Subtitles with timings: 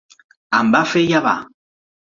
[0.61, 1.37] Em van fer llevar.